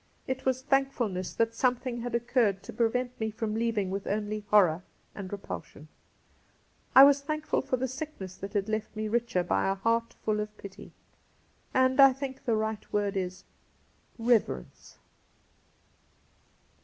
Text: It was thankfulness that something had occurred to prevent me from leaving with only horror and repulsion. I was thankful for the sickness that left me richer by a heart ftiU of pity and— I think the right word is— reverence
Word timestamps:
It 0.25 0.45
was 0.45 0.63
thankfulness 0.63 1.31
that 1.35 1.53
something 1.53 2.01
had 2.01 2.15
occurred 2.15 2.63
to 2.63 2.73
prevent 2.73 3.19
me 3.19 3.29
from 3.29 3.53
leaving 3.53 3.91
with 3.91 4.07
only 4.07 4.39
horror 4.49 4.81
and 5.13 5.31
repulsion. 5.31 5.89
I 6.95 7.03
was 7.03 7.21
thankful 7.21 7.61
for 7.61 7.77
the 7.77 7.87
sickness 7.87 8.33
that 8.37 8.67
left 8.67 8.95
me 8.95 9.07
richer 9.07 9.43
by 9.43 9.69
a 9.69 9.75
heart 9.75 10.15
ftiU 10.25 10.41
of 10.41 10.57
pity 10.57 10.91
and— 11.71 11.99
I 11.99 12.13
think 12.13 12.45
the 12.45 12.55
right 12.55 12.91
word 12.91 13.15
is— 13.15 13.43
reverence 14.17 14.97